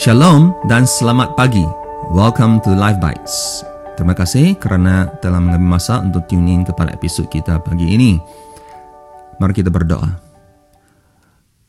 Shalom 0.00 0.56
dan 0.64 0.88
selamat 0.88 1.36
pagi. 1.36 1.60
Welcome 2.08 2.64
to 2.64 2.72
Life 2.72 2.96
Bites. 3.04 3.60
Terima 4.00 4.16
kasih 4.16 4.56
kerana 4.56 5.12
telah 5.20 5.36
mengambil 5.36 5.76
masa 5.76 6.00
untuk 6.00 6.24
tune 6.24 6.48
in 6.48 6.64
kepada 6.64 6.96
episod 6.96 7.28
kita 7.28 7.60
pagi 7.60 7.84
ini. 7.84 8.16
Mari 9.36 9.52
kita 9.52 9.68
berdoa. 9.68 10.08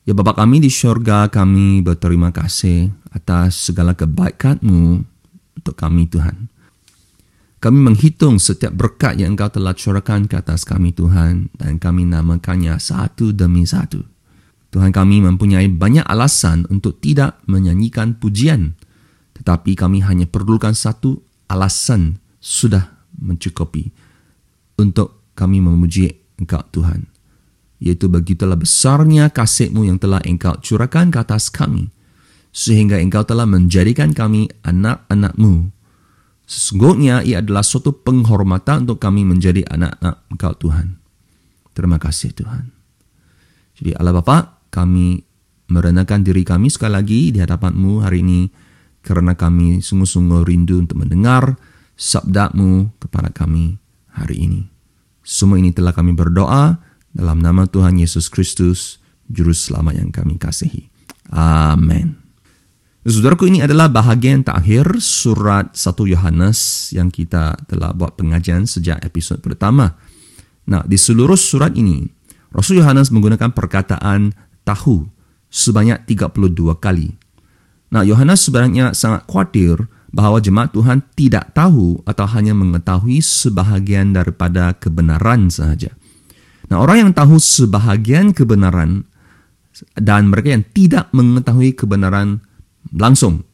Ya 0.08 0.16
Bapa 0.16 0.32
kami 0.32 0.64
di 0.64 0.72
syurga, 0.72 1.28
kami 1.28 1.84
berterima 1.84 2.32
kasih 2.32 2.88
atas 3.12 3.68
segala 3.68 3.92
kebaikan-Mu 3.92 5.04
untuk 5.60 5.76
kami 5.76 6.08
Tuhan. 6.08 6.48
Kami 7.60 7.78
menghitung 7.84 8.40
setiap 8.40 8.72
berkat 8.72 9.20
yang 9.20 9.36
Engkau 9.36 9.52
telah 9.52 9.76
curahkan 9.76 10.24
ke 10.24 10.40
atas 10.40 10.64
kami 10.64 10.96
Tuhan 10.96 11.52
dan 11.60 11.76
kami 11.76 12.08
namakannya 12.08 12.80
satu 12.80 13.36
demi 13.36 13.68
satu. 13.68 14.00
Tuhan 14.72 14.88
kami 14.88 15.20
mempunyai 15.20 15.68
banyak 15.68 16.08
alasan 16.08 16.64
untuk 16.72 16.96
tidak 17.04 17.44
menyanyikan 17.44 18.16
pujian. 18.16 18.72
Tetapi 19.36 19.76
kami 19.76 20.00
hanya 20.00 20.24
perlukan 20.24 20.72
satu 20.72 21.20
alasan 21.52 22.16
sudah 22.40 23.04
mencukupi 23.20 23.92
untuk 24.80 25.28
kami 25.36 25.60
memuji 25.60 26.16
Engkau 26.40 26.64
Tuhan. 26.72 27.04
Yaitu 27.84 28.08
begitulah 28.08 28.56
besarnya 28.56 29.28
kasih-Mu 29.28 29.84
yang 29.84 30.00
telah 30.00 30.24
Engkau 30.24 30.56
curahkan 30.64 31.12
ke 31.12 31.18
atas 31.20 31.52
kami. 31.52 31.92
Sehingga 32.48 32.96
Engkau 32.96 33.28
telah 33.28 33.44
menjadikan 33.44 34.16
kami 34.16 34.48
anak-anak-Mu. 34.64 35.68
Sesungguhnya 36.48 37.20
ia 37.20 37.44
adalah 37.44 37.60
suatu 37.60 37.92
penghormatan 37.92 38.88
untuk 38.88 39.04
kami 39.04 39.28
menjadi 39.28 39.68
anak-anak 39.68 40.16
Engkau 40.32 40.52
Tuhan. 40.56 40.96
Terima 41.76 42.00
kasih 42.00 42.32
Tuhan. 42.32 42.72
Jadi 43.76 43.96
Allah 43.96 44.12
Bapa, 44.12 44.51
kami 44.72 45.20
merendahkan 45.68 46.24
diri 46.24 46.48
kami 46.48 46.72
sekali 46.72 46.96
lagi 46.96 47.20
di 47.28 47.38
hadapan-Mu 47.44 48.00
hari 48.00 48.24
ini 48.24 48.48
kerana 49.04 49.36
kami 49.36 49.84
sungguh-sungguh 49.84 50.48
rindu 50.48 50.80
untuk 50.80 51.04
mendengar 51.04 51.60
sabda-Mu 52.00 52.96
kepada 52.96 53.28
kami 53.28 53.76
hari 54.16 54.48
ini. 54.48 54.62
Semua 55.20 55.60
ini 55.60 55.70
telah 55.70 55.92
kami 55.92 56.16
berdoa 56.16 56.80
dalam 57.12 57.38
nama 57.44 57.68
Tuhan 57.68 58.00
Yesus 58.00 58.32
Kristus, 58.32 58.98
Juru 59.28 59.52
Selamat 59.52 60.00
yang 60.00 60.10
kami 60.10 60.40
kasihi. 60.40 60.88
Amin. 61.30 62.18
Saudaraku 63.02 63.50
ini 63.50 63.58
adalah 63.58 63.90
bahagian 63.90 64.46
terakhir 64.46 65.02
surat 65.02 65.74
1 65.74 66.14
Yohanes 66.14 66.90
yang 66.94 67.10
kita 67.10 67.58
telah 67.66 67.90
buat 67.90 68.14
pengajian 68.14 68.62
sejak 68.62 69.02
episod 69.02 69.42
pertama. 69.42 69.98
Nah, 70.70 70.86
di 70.86 70.94
seluruh 70.94 71.34
surat 71.34 71.74
ini, 71.74 72.06
Rasul 72.54 72.78
Yohanes 72.78 73.10
menggunakan 73.10 73.50
perkataan 73.50 74.30
tahu 74.64 75.06
sebanyak 75.52 76.02
32 76.08 76.76
kali. 76.80 77.14
Nah, 77.92 78.02
Yohanes 78.02 78.48
sebenarnya 78.48 78.96
sangat 78.96 79.28
khawatir 79.28 79.84
bahawa 80.12 80.40
jemaat 80.40 80.72
Tuhan 80.72 81.04
tidak 81.12 81.52
tahu 81.52 82.00
atau 82.08 82.26
hanya 82.32 82.56
mengetahui 82.56 83.20
sebahagian 83.20 84.16
daripada 84.16 84.72
kebenaran 84.76 85.52
sahaja. 85.52 85.92
Nah, 86.72 86.80
orang 86.80 87.08
yang 87.08 87.12
tahu 87.12 87.36
sebahagian 87.36 88.32
kebenaran 88.32 89.04
dan 89.96 90.32
mereka 90.32 90.56
yang 90.56 90.64
tidak 90.72 91.12
mengetahui 91.12 91.76
kebenaran 91.76 92.44
langsung 92.92 93.44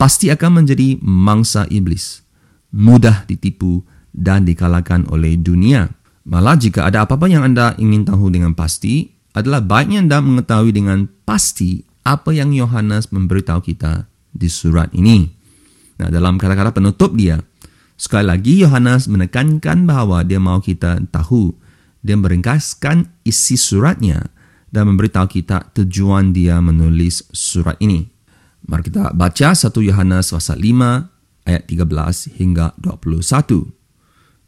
pasti 0.00 0.32
akan 0.32 0.64
menjadi 0.64 0.96
mangsa 1.04 1.68
iblis, 1.68 2.24
mudah 2.72 3.28
ditipu 3.28 3.84
dan 4.16 4.48
dikalahkan 4.48 5.04
oleh 5.12 5.36
dunia. 5.36 5.92
Malah 6.24 6.56
jika 6.56 6.88
ada 6.88 7.04
apa-apa 7.04 7.28
yang 7.28 7.44
anda 7.44 7.76
ingin 7.76 8.08
tahu 8.08 8.32
dengan 8.32 8.56
pasti, 8.56 9.19
adalah 9.34 9.62
baiknya 9.62 10.02
anda 10.02 10.18
mengetahui 10.18 10.74
dengan 10.74 11.06
pasti 11.22 11.86
apa 12.02 12.34
yang 12.34 12.50
Yohanes 12.50 13.14
memberitahu 13.14 13.62
kita 13.62 14.10
di 14.34 14.48
surat 14.50 14.90
ini. 14.96 15.30
Nah, 16.00 16.08
dalam 16.08 16.40
kata-kata 16.40 16.74
penutup 16.74 17.14
dia, 17.14 17.38
sekali 17.94 18.26
lagi 18.26 18.64
Yohanes 18.64 19.06
menekankan 19.06 19.84
bahawa 19.84 20.24
dia 20.24 20.40
mahu 20.40 20.64
kita 20.64 20.98
tahu 21.12 21.54
dia 22.00 22.16
meringkaskan 22.16 23.12
isi 23.28 23.60
suratnya 23.60 24.32
dan 24.72 24.88
memberitahu 24.88 25.28
kita 25.28 25.68
tujuan 25.76 26.32
dia 26.32 26.56
menulis 26.64 27.28
surat 27.30 27.76
ini. 27.78 28.08
Mari 28.64 28.88
kita 28.88 29.12
baca 29.12 29.48
1 29.52 29.68
Yohanes 29.84 30.32
pasal 30.32 30.62
5 30.62 31.48
ayat 31.48 31.62
13 31.68 32.38
hingga 32.40 32.72
21. 32.80 33.68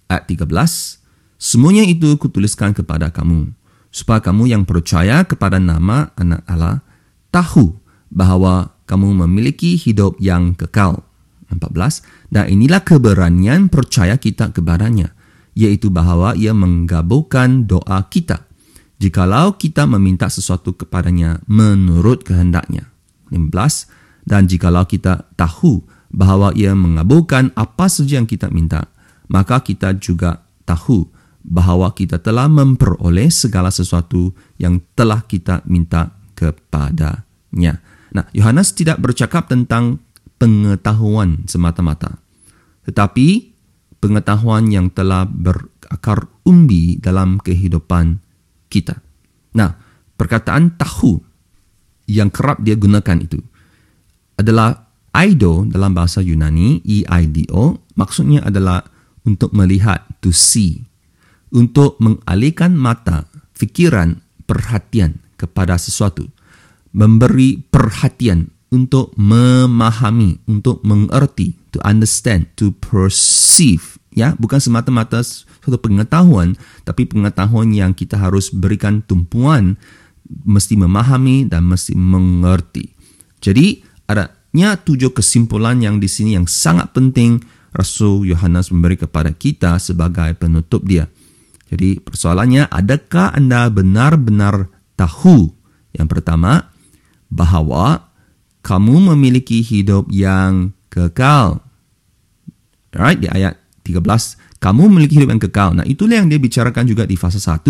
Ayat 0.08 0.24
13, 0.28 1.02
Semuanya 1.42 1.82
itu 1.82 2.14
kutuliskan 2.22 2.70
kepada 2.70 3.10
kamu, 3.10 3.50
supaya 3.92 4.24
kamu 4.24 4.48
yang 4.48 4.64
percaya 4.64 5.22
kepada 5.28 5.60
nama 5.60 6.10
anak 6.16 6.42
Allah 6.48 6.80
tahu 7.28 7.76
bahawa 8.08 8.72
kamu 8.88 9.24
memiliki 9.24 9.76
hidup 9.76 10.16
yang 10.18 10.56
kekal. 10.56 11.04
14. 11.52 12.00
Dan 12.32 12.48
inilah 12.48 12.80
keberanian 12.80 13.68
percaya 13.68 14.16
kita 14.16 14.56
kepadanya, 14.56 15.12
yaitu 15.52 15.92
bahawa 15.92 16.32
ia 16.32 16.56
menggabungkan 16.56 17.68
doa 17.68 18.08
kita, 18.08 18.48
jikalau 18.96 19.60
kita 19.60 19.84
meminta 19.84 20.32
sesuatu 20.32 20.72
kepadanya 20.72 21.44
menurut 21.44 22.24
kehendaknya. 22.24 22.88
15. 23.28 23.92
Dan 24.24 24.48
jikalau 24.48 24.88
kita 24.88 25.28
tahu 25.36 25.84
bahawa 26.08 26.56
ia 26.56 26.72
mengabulkan 26.72 27.52
apa 27.52 27.88
saja 27.92 28.16
yang 28.16 28.28
kita 28.28 28.48
minta, 28.48 28.88
maka 29.28 29.60
kita 29.60 29.96
juga 30.00 30.44
tahu 30.64 31.08
bahawa 31.42 31.92
kita 31.92 32.22
telah 32.22 32.46
memperoleh 32.46 33.28
segala 33.28 33.68
sesuatu 33.74 34.30
yang 34.58 34.78
telah 34.94 35.26
kita 35.26 35.62
minta 35.66 36.14
kepadanya. 36.38 37.82
Nah, 38.14 38.24
Yohanes 38.30 38.74
tidak 38.74 39.02
bercakap 39.02 39.50
tentang 39.50 39.98
pengetahuan 40.38 41.46
semata-mata. 41.46 42.18
Tetapi 42.86 43.54
pengetahuan 44.02 44.70
yang 44.70 44.90
telah 44.90 45.26
berakar 45.26 46.26
umbi 46.42 46.98
dalam 46.98 47.38
kehidupan 47.38 48.18
kita. 48.66 48.98
Nah, 49.54 49.78
perkataan 50.18 50.74
tahu 50.74 51.22
yang 52.10 52.30
kerap 52.34 52.58
dia 52.66 52.74
gunakan 52.74 53.18
itu 53.22 53.38
adalah 54.34 54.90
aido 55.14 55.62
dalam 55.68 55.94
bahasa 55.94 56.18
Yunani, 56.24 56.82
E-I-D-O, 56.82 57.94
maksudnya 57.94 58.42
adalah 58.42 58.82
untuk 59.22 59.54
melihat, 59.54 60.02
to 60.18 60.34
see 60.34 60.82
untuk 61.52 62.00
mengalihkan 62.00 62.72
mata, 62.72 63.28
fikiran, 63.52 64.18
perhatian 64.48 65.20
kepada 65.36 65.76
sesuatu. 65.76 66.26
Memberi 66.92 67.60
perhatian 67.60 68.52
untuk 68.72 69.12
memahami, 69.20 70.40
untuk 70.48 70.80
mengerti, 70.80 71.52
to 71.72 71.78
understand, 71.84 72.48
to 72.56 72.72
perceive. 72.80 74.00
Ya, 74.12 74.36
bukan 74.36 74.60
semata-mata 74.60 75.24
suatu 75.24 75.76
pengetahuan, 75.80 76.56
tapi 76.84 77.08
pengetahuan 77.08 77.72
yang 77.72 77.92
kita 77.96 78.16
harus 78.16 78.52
berikan 78.52 79.00
tumpuan, 79.04 79.76
mesti 80.44 80.76
memahami 80.76 81.48
dan 81.48 81.64
mesti 81.68 81.96
mengerti. 81.96 82.92
Jadi, 83.40 83.84
adanya 84.08 84.76
tujuh 84.80 85.12
kesimpulan 85.12 85.80
yang 85.80 85.96
di 86.00 86.08
sini 86.08 86.36
yang 86.36 86.48
sangat 86.48 86.92
penting 86.92 87.40
Rasul 87.72 88.28
Yohanes 88.28 88.68
memberi 88.68 89.00
kepada 89.00 89.32
kita 89.32 89.80
sebagai 89.80 90.36
penutup 90.36 90.84
dia. 90.84 91.08
Jadi 91.72 92.04
persoalannya, 92.04 92.68
adakah 92.68 93.32
anda 93.32 93.72
benar-benar 93.72 94.68
tahu? 94.92 95.48
Yang 95.96 96.08
pertama, 96.20 96.68
bahawa 97.32 98.12
kamu 98.60 99.16
memiliki 99.16 99.64
hidup 99.64 100.12
yang 100.12 100.76
kekal. 100.92 101.64
Right, 102.92 103.16
di 103.16 103.32
ayat 103.32 103.56
13, 103.88 104.60
kamu 104.60 104.92
memiliki 104.92 105.16
hidup 105.16 105.32
yang 105.32 105.40
kekal. 105.40 105.72
Nah, 105.72 105.88
itulah 105.88 106.20
yang 106.20 106.28
dia 106.28 106.36
bicarakan 106.36 106.84
juga 106.84 107.08
di 107.08 107.16
fase 107.16 107.40
1, 107.40 107.64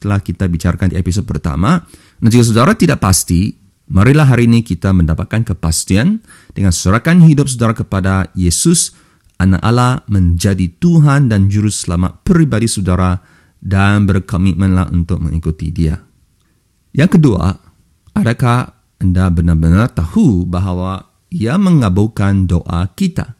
telah 0.00 0.24
kita 0.24 0.48
bicarakan 0.48 0.88
di 0.88 0.96
episode 0.96 1.28
pertama. 1.28 1.84
Nah, 2.24 2.28
jika 2.32 2.48
saudara 2.48 2.72
tidak 2.72 3.04
pasti, 3.04 3.52
marilah 3.92 4.24
hari 4.24 4.48
ini 4.48 4.64
kita 4.64 4.96
mendapatkan 4.96 5.52
kepastian 5.52 6.24
dengan 6.56 6.72
serahkan 6.72 7.20
hidup 7.28 7.44
saudara 7.44 7.76
kepada 7.76 8.32
Yesus, 8.32 8.96
anak 9.36 9.60
Allah 9.60 10.00
menjadi 10.08 10.72
Tuhan 10.80 11.28
dan 11.28 11.52
Juru 11.52 11.68
Selamat 11.68 12.24
pribadi 12.24 12.64
saudara 12.64 13.33
dan 13.64 14.04
berkomitmenlah 14.04 14.92
untuk 14.92 15.24
mengikuti 15.24 15.72
dia. 15.72 15.96
Yang 16.92 17.18
kedua, 17.18 17.56
adakah 18.12 18.76
anda 19.00 19.32
benar-benar 19.32 19.90
tahu 19.96 20.44
bahawa 20.44 21.08
ia 21.32 21.56
mengabulkan 21.56 22.44
doa 22.44 22.86
kita? 22.92 23.34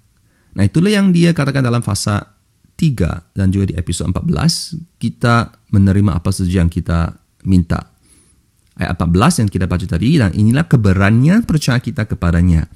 Nah 0.56 0.64
itulah 0.64 0.90
yang 0.90 1.12
dia 1.12 1.36
katakan 1.36 1.60
dalam 1.60 1.84
fasa 1.84 2.34
3 2.74 3.36
dan 3.36 3.52
juga 3.52 3.70
di 3.70 3.74
episod 3.76 4.10
14, 4.10 4.98
kita 4.98 5.54
menerima 5.70 6.16
apa 6.16 6.32
saja 6.32 6.64
yang 6.64 6.72
kita 6.72 7.14
minta. 7.46 7.92
Ayat 8.74 8.98
14 8.98 9.46
yang 9.46 9.48
kita 9.52 9.70
baca 9.70 9.86
tadi, 9.86 10.18
dan 10.18 10.34
inilah 10.34 10.66
keberanian 10.66 11.46
percaya 11.46 11.78
kita 11.78 12.10
kepadanya. 12.10 12.66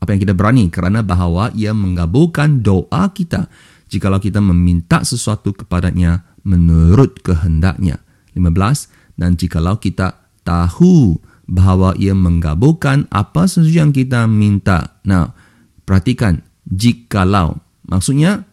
Apa 0.00 0.16
yang 0.16 0.20
kita 0.24 0.32
berani? 0.32 0.72
Kerana 0.72 1.04
bahawa 1.04 1.52
ia 1.52 1.76
mengabulkan 1.76 2.64
doa 2.64 3.12
kita 3.12 3.52
jikalau 3.92 4.16
kita 4.16 4.40
meminta 4.40 5.04
sesuatu 5.04 5.52
kepadanya 5.52 6.35
menurut 6.46 7.18
kehendaknya. 7.26 7.98
15. 8.38 9.18
Dan 9.18 9.34
jikalau 9.34 9.82
kita 9.82 10.14
tahu 10.46 11.18
bahwa 11.50 11.98
ia 11.98 12.14
menggabungkan 12.14 13.10
apa 13.10 13.50
saja 13.50 13.82
yang 13.82 13.90
kita 13.90 14.30
minta. 14.30 15.02
Nah, 15.02 15.34
perhatikan, 15.82 16.46
jikalau, 16.70 17.58
maksudnya 17.86 18.46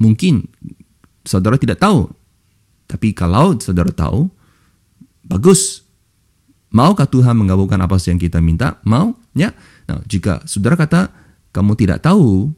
mungkin 0.00 0.48
saudara 1.28 1.60
tidak 1.60 1.84
tahu. 1.84 2.08
Tapi 2.88 3.12
kalau 3.12 3.56
saudara 3.60 3.92
tahu, 3.92 4.32
bagus. 5.28 5.84
Maukah 6.68 7.08
Tuhan 7.08 7.32
menggabungkan 7.32 7.80
apa 7.80 7.96
saja 7.96 8.12
yang 8.12 8.20
kita 8.20 8.44
minta? 8.44 8.76
Mau? 8.84 9.16
Ya. 9.32 9.56
Nah, 9.88 10.04
jika 10.04 10.44
saudara 10.44 10.76
kata 10.76 11.08
kamu 11.48 11.80
tidak 11.80 12.04
tahu, 12.04 12.52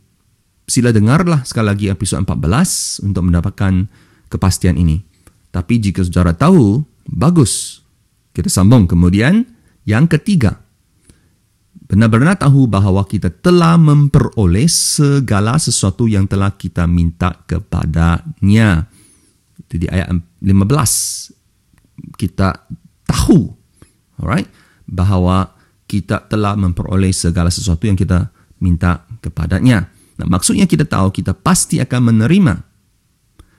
sila 0.66 0.90
dengarlah 0.90 1.46
sekali 1.46 1.66
lagi 1.70 1.86
episode 1.86 2.26
14 2.26 3.06
untuk 3.06 3.22
mendapatkan 3.22 3.86
kepastian 4.30 4.78
ini. 4.78 5.02
Tapi 5.50 5.82
jika 5.82 6.06
saudara 6.06 6.32
tahu, 6.32 6.80
bagus. 7.10 7.82
Kita 8.30 8.46
sambung 8.46 8.86
kemudian 8.86 9.42
yang 9.82 10.06
ketiga, 10.06 10.62
benar-benar 11.90 12.38
tahu 12.38 12.70
bahawa 12.70 13.02
kita 13.02 13.34
telah 13.42 13.74
memperoleh 13.74 14.70
segala 14.70 15.58
sesuatu 15.58 16.06
yang 16.06 16.30
telah 16.30 16.54
kita 16.54 16.86
minta 16.86 17.34
kepadanya. 17.50 18.86
Itu 19.66 19.74
di 19.82 19.90
ayat 19.90 20.14
15. 20.14 21.34
Kita 22.14 22.54
tahu, 23.10 23.50
alright, 24.22 24.46
bahawa 24.86 25.50
kita 25.90 26.30
telah 26.30 26.54
memperoleh 26.54 27.10
segala 27.10 27.50
sesuatu 27.50 27.90
yang 27.90 27.98
kita 27.98 28.30
minta 28.62 29.02
kepadanya. 29.18 29.90
Nah, 30.22 30.26
maksudnya 30.30 30.70
kita 30.70 30.86
tahu 30.86 31.10
kita 31.10 31.34
pasti 31.34 31.82
akan 31.82 32.14
menerima. 32.14 32.54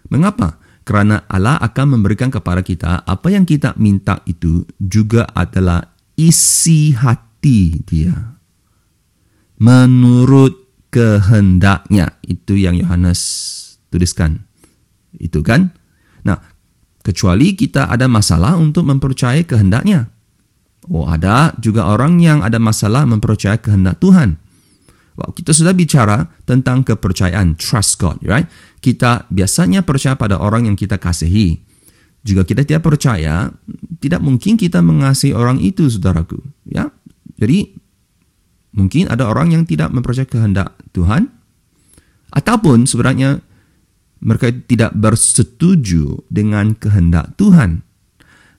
Mengapa? 0.07 0.60
Kerana 0.81 1.29
Allah 1.29 1.61
akan 1.61 1.97
memberikan 1.97 2.33
kepada 2.33 2.65
kita 2.65 3.05
apa 3.05 3.27
yang 3.29 3.45
kita 3.45 3.77
minta 3.77 4.19
itu 4.25 4.65
juga 4.81 5.29
adalah 5.31 5.93
isi 6.17 6.91
hati 6.97 7.81
dia. 7.85 8.37
Menurut 9.61 10.61
kehendaknya. 10.91 12.19
Itu 12.21 12.59
yang 12.59 12.77
Yohanes 12.77 13.21
tuliskan. 13.89 14.45
Itu 15.17 15.41
kan? 15.41 15.73
Nah, 16.27 16.37
kecuali 17.01 17.57
kita 17.57 17.89
ada 17.89 18.05
masalah 18.05 18.59
untuk 18.59 18.85
mempercayai 18.85 19.47
kehendaknya. 19.47 20.11
Oh, 20.91 21.07
ada 21.07 21.55
juga 21.57 21.87
orang 21.87 22.19
yang 22.19 22.43
ada 22.43 22.59
masalah 22.59 23.07
mempercayai 23.07 23.63
kehendak 23.63 23.97
Tuhan. 24.03 24.37
Wow, 25.19 25.35
kita 25.35 25.51
sudah 25.51 25.75
bicara 25.75 26.31
tentang 26.47 26.87
kepercayaan, 26.87 27.59
trust 27.59 27.99
God, 27.99 28.23
right? 28.23 28.47
Kita 28.79 29.27
biasanya 29.27 29.83
percaya 29.83 30.15
pada 30.15 30.39
orang 30.39 30.71
yang 30.71 30.79
kita 30.79 30.95
kasihi. 30.95 31.59
Jika 32.21 32.47
kita 32.47 32.63
tidak 32.63 32.85
percaya, 32.85 33.51
tidak 33.99 34.21
mungkin 34.23 34.55
kita 34.55 34.79
mengasihi 34.79 35.35
orang 35.35 35.59
itu, 35.59 35.89
saudaraku. 35.91 36.39
Ya, 36.63 36.93
jadi 37.35 37.75
mungkin 38.71 39.11
ada 39.11 39.27
orang 39.27 39.51
yang 39.51 39.63
tidak 39.67 39.91
mempercayai 39.91 40.31
kehendak 40.31 40.77
Tuhan, 40.95 41.27
ataupun 42.31 42.87
sebenarnya 42.87 43.43
mereka 44.23 44.53
tidak 44.53 44.95
bersetuju 44.95 46.23
dengan 46.31 46.77
kehendak 46.77 47.35
Tuhan. 47.35 47.83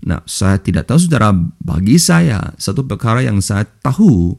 Nah, 0.03 0.21
saya 0.27 0.59
tidak 0.59 0.91
tahu 0.91 0.99
saudara, 0.99 1.31
bagi 1.63 1.97
saya 1.97 2.53
satu 2.59 2.83
perkara 2.83 3.23
yang 3.23 3.39
saya 3.39 3.63
tahu 3.65 4.35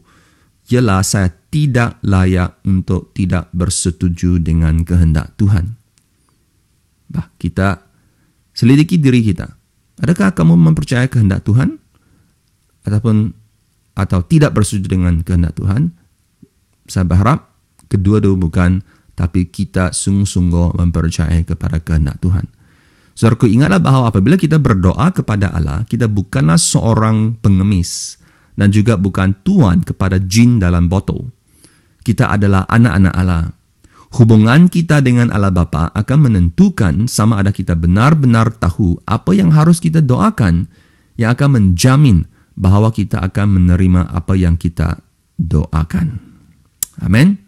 ialah 0.67 0.99
saya 0.99 1.31
tidak 1.53 2.01
layak 2.01 2.57
untuk 2.65 3.13
tidak 3.13 3.53
bersetuju 3.53 4.41
dengan 4.41 4.81
kehendak 4.81 5.37
Tuhan. 5.37 5.77
Bah, 7.13 7.29
kita 7.37 7.93
Selidiki 8.53 9.01
diri 9.01 9.25
kita. 9.25 9.49
Adakah 9.97 10.37
kamu 10.37 10.53
mempercayai 10.53 11.09
kehendak 11.09 11.41
Tuhan? 11.41 11.81
Ataupun 12.85 13.33
atau 13.97 14.19
tidak 14.25 14.53
bersetuju 14.53 14.93
dengan 14.93 15.25
kehendak 15.25 15.57
Tuhan? 15.57 15.89
Saya 16.85 17.05
berharap 17.09 17.49
kedua-dua 17.89 18.37
bukan, 18.37 18.85
tapi 19.17 19.49
kita 19.49 19.89
sungguh-sungguh 19.89 20.77
mempercayai 20.77 21.45
kepada 21.49 21.81
kehendak 21.81 22.21
Tuhan. 22.21 22.45
Saudaraku, 23.13 23.49
ingatlah 23.49 23.81
bahawa 23.81 24.09
apabila 24.09 24.37
kita 24.37 24.57
berdoa 24.57 25.13
kepada 25.13 25.53
Allah, 25.53 25.85
kita 25.85 26.09
bukanlah 26.09 26.57
seorang 26.57 27.37
pengemis 27.41 28.17
dan 28.57 28.73
juga 28.73 28.97
bukan 28.97 29.33
tuan 29.45 29.81
kepada 29.81 30.17
jin 30.17 30.57
dalam 30.61 30.89
botol. 30.89 31.29
Kita 32.03 32.29
adalah 32.29 32.67
anak-anak 32.67 33.13
Allah 33.15 33.49
hubungan 34.13 34.69
kita 34.69 35.01
dengan 35.01 35.33
Allah 35.33 35.49
Bapa 35.49 35.89
akan 35.89 36.29
menentukan 36.29 37.09
sama 37.09 37.41
ada 37.41 37.49
kita 37.49 37.73
benar-benar 37.73 38.53
tahu 38.61 39.01
apa 39.09 39.33
yang 39.33 39.49
harus 39.49 39.81
kita 39.81 40.05
doakan 40.05 40.69
yang 41.17 41.33
akan 41.33 41.49
menjamin 41.57 42.29
bahawa 42.53 42.93
kita 42.93 43.21
akan 43.21 43.57
menerima 43.57 44.13
apa 44.13 44.37
yang 44.37 44.57
kita 44.57 45.01
doakan. 45.41 46.21
Amin. 47.01 47.41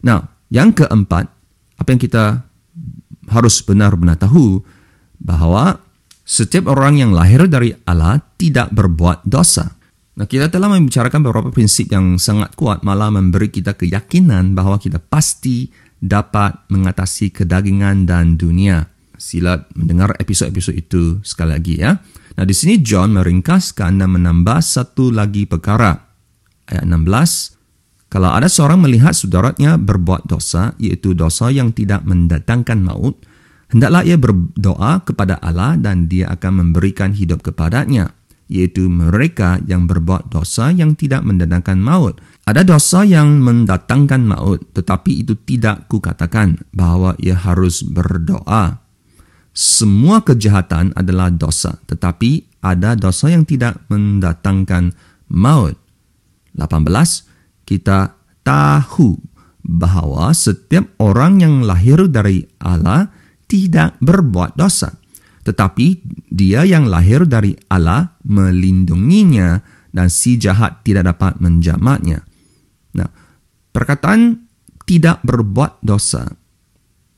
Nah, 0.00 0.24
yang 0.48 0.72
keempat, 0.72 1.28
apa 1.76 1.88
yang 1.92 2.00
kita 2.00 2.24
harus 3.28 3.60
benar-benar 3.60 4.16
tahu 4.16 4.64
bahawa 5.20 5.76
setiap 6.24 6.72
orang 6.72 6.96
yang 6.96 7.12
lahir 7.12 7.44
dari 7.44 7.76
Allah 7.84 8.24
tidak 8.40 8.72
berbuat 8.72 9.28
dosa. 9.28 9.76
Nah, 10.20 10.28
kita 10.28 10.52
telah 10.52 10.68
membicarakan 10.68 11.24
beberapa 11.24 11.48
prinsip 11.48 11.88
yang 11.88 12.20
sangat 12.20 12.52
kuat 12.52 12.84
malah 12.84 13.08
memberi 13.08 13.48
kita 13.48 13.72
keyakinan 13.72 14.52
bahawa 14.52 14.76
kita 14.76 15.00
pasti 15.00 15.72
dapat 15.96 16.68
mengatasi 16.68 17.32
kedagingan 17.32 18.04
dan 18.04 18.36
dunia. 18.36 18.84
Sila 19.16 19.56
mendengar 19.72 20.12
episod-episod 20.20 20.76
itu 20.76 21.24
sekali 21.24 21.56
lagi 21.56 21.80
ya. 21.80 21.96
Nah 22.36 22.44
di 22.44 22.52
sini 22.52 22.84
John 22.84 23.16
meringkaskan 23.16 23.96
dan 23.96 24.12
menambah 24.12 24.60
satu 24.60 25.08
lagi 25.08 25.48
perkara. 25.48 25.96
Ayat 26.68 26.84
16. 26.84 28.12
Kalau 28.12 28.28
ada 28.28 28.52
seorang 28.52 28.76
melihat 28.76 29.16
saudaranya 29.16 29.80
berbuat 29.80 30.28
dosa, 30.28 30.76
iaitu 30.76 31.16
dosa 31.16 31.48
yang 31.48 31.72
tidak 31.72 32.04
mendatangkan 32.04 32.76
maut, 32.84 33.16
hendaklah 33.72 34.04
ia 34.04 34.20
berdoa 34.20 35.00
kepada 35.00 35.40
Allah 35.40 35.80
dan 35.80 36.12
dia 36.12 36.28
akan 36.28 36.60
memberikan 36.60 37.16
hidup 37.16 37.40
kepadanya, 37.40 38.19
iaitu 38.50 38.90
mereka 38.90 39.62
yang 39.64 39.86
berbuat 39.86 40.26
dosa 40.26 40.74
yang 40.74 40.98
tidak 40.98 41.22
mendatangkan 41.22 41.78
maut. 41.78 42.18
Ada 42.50 42.66
dosa 42.66 43.06
yang 43.06 43.38
mendatangkan 43.38 44.26
maut, 44.26 44.58
tetapi 44.74 45.22
itu 45.22 45.38
tidak 45.46 45.86
kukatakan 45.86 46.58
bahawa 46.74 47.14
ia 47.22 47.38
harus 47.38 47.86
berdoa. 47.86 48.82
Semua 49.54 50.26
kejahatan 50.26 50.90
adalah 50.98 51.30
dosa, 51.30 51.78
tetapi 51.86 52.58
ada 52.58 52.98
dosa 52.98 53.30
yang 53.30 53.46
tidak 53.46 53.78
mendatangkan 53.86 54.98
maut. 55.30 55.78
18. 56.58 56.90
Kita 57.62 58.18
tahu 58.42 59.14
bahawa 59.62 60.34
setiap 60.34 60.90
orang 60.98 61.38
yang 61.38 61.54
lahir 61.62 62.10
dari 62.10 62.42
Allah 62.58 63.14
tidak 63.46 63.94
berbuat 64.02 64.58
dosa. 64.58 64.99
Tetapi 65.40 65.86
dia 66.28 66.68
yang 66.68 66.86
lahir 66.86 67.24
dari 67.24 67.56
Allah 67.72 68.20
melindunginya 68.28 69.60
dan 69.90 70.12
si 70.12 70.36
jahat 70.36 70.84
tidak 70.84 71.16
dapat 71.16 71.40
menjamatnya. 71.40 72.22
Nah, 72.94 73.08
perkataan 73.72 74.46
tidak 74.84 75.22
berbuat 75.24 75.80
dosa 75.80 76.40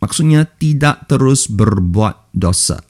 maksudnya 0.03 0.43
tidak 0.59 1.07
terus 1.07 1.47
berbuat 1.47 2.35
dosa. 2.35 2.83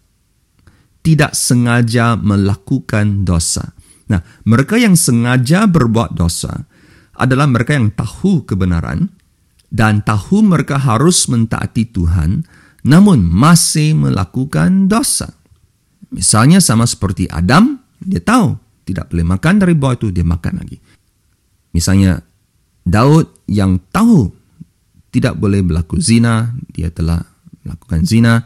Tidak 1.04 1.36
sengaja 1.36 2.16
melakukan 2.16 3.28
dosa. 3.28 3.76
Nah, 4.08 4.24
mereka 4.48 4.80
yang 4.80 4.96
sengaja 4.96 5.68
berbuat 5.68 6.16
dosa 6.16 6.64
adalah 7.20 7.44
mereka 7.44 7.76
yang 7.76 7.92
tahu 7.92 8.48
kebenaran 8.48 9.12
dan 9.68 10.00
tahu 10.00 10.40
mereka 10.40 10.80
harus 10.80 11.28
mentaati 11.28 11.92
Tuhan 11.92 12.48
namun 12.82 13.22
masih 13.22 13.94
melakukan 13.94 14.90
dosa. 14.90 15.30
Misalnya 16.12 16.60
sama 16.60 16.84
seperti 16.84 17.30
Adam, 17.30 17.80
dia 18.02 18.20
tahu 18.20 18.58
tidak 18.84 19.08
boleh 19.08 19.24
makan 19.24 19.54
dari 19.62 19.74
buah 19.78 19.94
itu, 19.96 20.10
dia 20.10 20.26
makan 20.26 20.60
lagi. 20.60 20.76
Misalnya 21.72 22.20
Daud 22.82 23.46
yang 23.48 23.80
tahu 23.94 24.28
tidak 25.14 25.38
boleh 25.38 25.62
berlaku 25.62 26.02
zina, 26.02 26.52
dia 26.74 26.90
telah 26.92 27.22
melakukan 27.62 28.02
zina. 28.04 28.42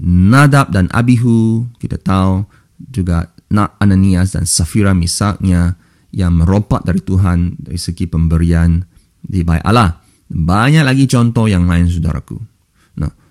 Nadab 0.00 0.72
dan 0.72 0.88
Abihu, 0.90 1.68
kita 1.76 2.00
tahu 2.00 2.44
juga 2.80 3.30
Nak 3.50 3.82
Ananias 3.82 4.38
dan 4.38 4.46
Safira 4.46 4.94
misalnya 4.94 5.74
yang 6.14 6.38
merompak 6.38 6.86
dari 6.86 7.02
Tuhan 7.02 7.58
dari 7.58 7.78
segi 7.78 8.06
pemberian 8.06 8.82
di 9.20 9.42
baik 9.42 9.64
Allah. 9.66 9.98
Banyak 10.30 10.86
lagi 10.86 11.10
contoh 11.10 11.50
yang 11.50 11.66
lain 11.66 11.90
saudaraku. 11.90 12.38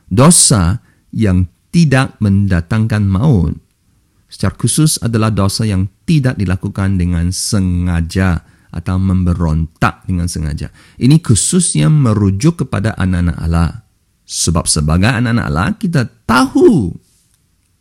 Dosa 0.09 0.81
yang 1.13 1.45
tidak 1.69 2.17
mendatangkan 2.17 3.05
maut 3.05 3.53
secara 4.29 4.53
khusus 4.57 5.01
adalah 5.01 5.33
dosa 5.33 5.65
yang 5.65 5.89
tidak 6.05 6.37
dilakukan 6.37 6.97
dengan 6.97 7.33
sengaja 7.33 8.45
atau 8.69 9.01
memberontak 9.01 10.05
dengan 10.05 10.29
sengaja. 10.29 10.69
Ini 11.01 11.17
khususnya 11.21 11.89
merujuk 11.89 12.65
kepada 12.65 12.93
anak-anak 12.97 13.37
Allah. 13.41 13.69
Sebab 14.29 14.69
sebagai 14.69 15.09
anak-anak 15.09 15.45
Allah, 15.49 15.69
kita 15.73 16.05
tahu 16.29 16.93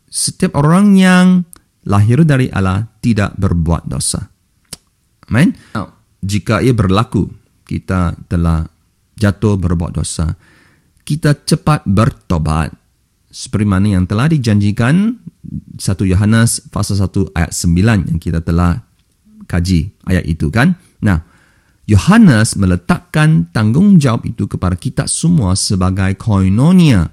setiap 0.08 0.56
orang 0.56 0.96
yang 0.96 1.26
lahir 1.84 2.24
dari 2.24 2.48
Allah 2.48 2.88
tidak 3.04 3.36
berbuat 3.36 3.84
dosa. 3.84 4.32
Amin. 5.28 5.52
Jika 6.24 6.64
ia 6.64 6.72
berlaku, 6.72 7.28
kita 7.68 8.16
telah 8.32 8.64
jatuh 9.20 9.60
berbuat 9.60 9.92
dosa, 10.00 10.32
kita 11.08 11.32
cepat 11.48 11.88
bertobat. 11.88 12.68
Seperti 13.32 13.64
mana 13.64 13.96
yang 13.96 14.04
telah 14.04 14.28
dijanjikan 14.28 15.16
1 15.80 15.80
Yohanes 16.04 16.68
pasal 16.68 17.00
1 17.00 17.32
ayat 17.32 17.52
9 17.56 18.12
yang 18.12 18.20
kita 18.20 18.44
telah 18.44 18.84
kaji 19.48 19.88
ayat 20.04 20.28
itu 20.28 20.52
kan. 20.52 20.76
Nah, 21.00 21.24
Yohanes 21.88 22.60
meletakkan 22.60 23.48
tanggungjawab 23.48 24.28
itu 24.28 24.44
kepada 24.44 24.76
kita 24.76 25.08
semua 25.08 25.56
sebagai 25.56 26.12
koinonia, 26.20 27.08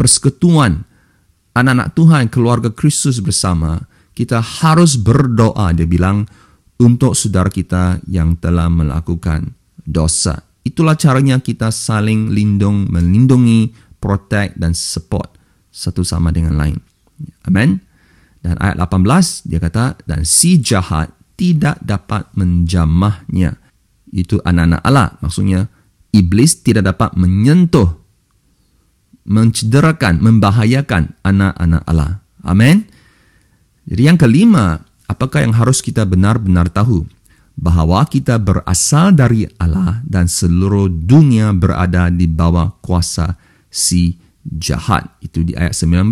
persekutuan, 0.00 0.88
anak-anak 1.52 1.92
Tuhan, 1.92 2.24
keluarga 2.32 2.72
Kristus 2.72 3.20
bersama. 3.20 3.84
Kita 4.16 4.40
harus 4.40 4.96
berdoa, 4.96 5.76
dia 5.76 5.84
bilang, 5.84 6.24
untuk 6.80 7.12
saudara 7.12 7.52
kita 7.52 8.00
yang 8.08 8.40
telah 8.40 8.72
melakukan 8.72 9.52
dosa. 9.84 10.49
Itulah 10.66 10.96
caranya 10.96 11.40
kita 11.40 11.72
saling 11.72 12.30
lindung, 12.30 12.88
melindungi, 12.92 13.72
protect 14.00 14.60
dan 14.60 14.76
support 14.76 15.32
satu 15.72 16.04
sama 16.04 16.34
dengan 16.34 16.56
lain. 16.56 16.76
Amin. 17.48 17.80
Dan 18.40 18.56
ayat 18.56 18.80
18 18.80 19.48
dia 19.48 19.60
kata 19.60 20.00
dan 20.08 20.24
si 20.24 20.60
jahat 20.60 21.12
tidak 21.36 21.80
dapat 21.80 22.28
menjamahnya. 22.36 23.56
Itu 24.10 24.42
anak-anak 24.42 24.82
Allah. 24.84 25.16
Maksudnya 25.22 25.68
iblis 26.12 26.60
tidak 26.60 26.92
dapat 26.92 27.14
menyentuh 27.16 28.00
mencederakan, 29.30 30.18
membahayakan 30.18 31.14
anak-anak 31.22 31.82
Allah. 31.86 32.24
Amin. 32.42 32.88
Jadi 33.86 34.02
yang 34.02 34.18
kelima, 34.18 34.82
apakah 35.06 35.44
yang 35.44 35.54
harus 35.54 35.84
kita 35.84 36.02
benar-benar 36.02 36.72
tahu? 36.72 37.06
Bahawa 37.60 38.08
kita 38.08 38.40
berasal 38.40 39.12
dari 39.12 39.44
Allah 39.60 40.00
dan 40.08 40.24
seluruh 40.24 40.88
dunia 40.88 41.52
berada 41.52 42.08
di 42.08 42.24
bawah 42.24 42.80
kuasa 42.80 43.36
si 43.68 44.16
jahat. 44.40 45.04
Itu 45.20 45.44
di 45.44 45.52
ayat 45.52 45.76
19. 45.76 46.08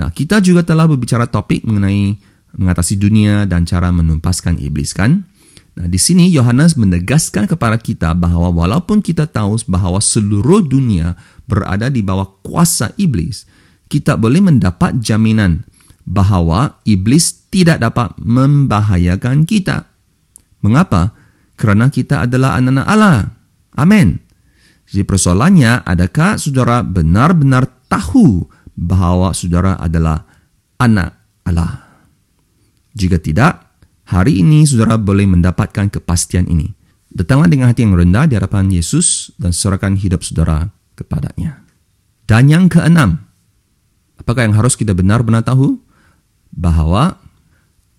Nah, 0.00 0.08
kita 0.08 0.40
juga 0.40 0.64
telah 0.64 0.88
berbicara 0.88 1.28
topik 1.28 1.68
mengenai 1.68 2.16
mengatasi 2.56 2.96
dunia 2.96 3.44
dan 3.44 3.68
cara 3.68 3.92
menumpaskan 3.92 4.56
iblis 4.56 4.96
kan? 4.96 5.28
Nah, 5.74 5.90
di 5.90 5.98
sini 5.98 6.30
Yohanes 6.30 6.78
menegaskan 6.78 7.50
kepada 7.50 7.74
kita 7.78 8.14
bahawa 8.14 8.54
walaupun 8.54 9.02
kita 9.02 9.26
tahu 9.26 9.58
bahawa 9.66 9.98
seluruh 9.98 10.62
dunia 10.62 11.18
berada 11.50 11.90
di 11.90 11.98
bawah 11.98 12.30
kuasa 12.46 12.94
iblis, 12.94 13.44
kita 13.90 14.14
boleh 14.14 14.38
mendapat 14.38 15.02
jaminan 15.02 15.66
bahawa 16.06 16.78
iblis 16.86 17.50
tidak 17.50 17.82
dapat 17.82 18.14
membahayakan 18.22 19.42
kita. 19.42 19.90
Mengapa? 20.64 21.12
Kerana 21.60 21.92
kita 21.92 22.24
adalah 22.24 22.56
anak-anak 22.56 22.86
Allah. 22.88 23.18
Amin. 23.76 24.16
Jadi 24.88 25.04
persoalannya, 25.04 25.84
adakah 25.84 26.40
saudara 26.40 26.80
benar-benar 26.80 27.68
tahu 27.86 28.48
bahawa 28.72 29.36
saudara 29.36 29.76
adalah 29.76 30.24
anak 30.80 31.12
Allah? 31.44 31.84
Jika 32.96 33.20
tidak, 33.20 33.60
hari 34.08 34.40
ini 34.40 34.64
saudara 34.64 34.96
boleh 34.96 35.28
mendapatkan 35.28 35.92
kepastian 35.92 36.48
ini. 36.48 36.72
Datanglah 37.12 37.46
dengan 37.46 37.70
hati 37.70 37.86
yang 37.86 37.94
rendah 37.94 38.26
di 38.26 38.34
hadapan 38.34 38.72
Yesus 38.72 39.30
dan 39.36 39.52
serahkan 39.54 39.94
hidup 40.00 40.24
saudara 40.26 40.72
kepadanya. 40.98 41.62
Dan 42.24 42.48
yang 42.50 42.66
keenam, 42.66 43.28
apakah 44.18 44.48
yang 44.48 44.56
harus 44.56 44.74
kita 44.74 44.96
benar-benar 44.96 45.46
tahu? 45.46 45.84
bahawa 46.54 47.18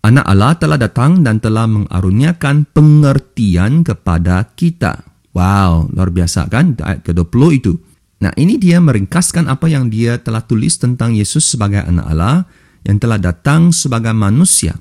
anak 0.06 0.26
Allah 0.30 0.54
telah 0.54 0.78
datang 0.78 1.26
dan 1.26 1.42
telah 1.42 1.66
mengaruniakan 1.66 2.70
pengertian 2.70 3.82
kepada 3.82 4.46
kita. 4.54 5.02
Wow, 5.34 5.90
luar 5.90 6.14
biasa 6.14 6.46
kan 6.48 6.78
ayat 6.78 7.02
ke-20 7.02 7.42
itu. 7.58 7.74
Nah, 8.22 8.32
ini 8.38 8.56
dia 8.56 8.78
meringkaskan 8.80 9.50
apa 9.50 9.68
yang 9.68 9.90
dia 9.90 10.22
telah 10.22 10.46
tulis 10.46 10.78
tentang 10.78 11.18
Yesus 11.18 11.50
sebagai 11.50 11.84
anak 11.84 12.06
Allah 12.08 12.46
yang 12.86 13.02
telah 13.02 13.20
datang 13.20 13.74
sebagai 13.74 14.14
manusia. 14.14 14.78